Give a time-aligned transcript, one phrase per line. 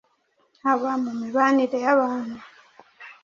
[0.63, 2.39] haba mu mibanire y’abantu,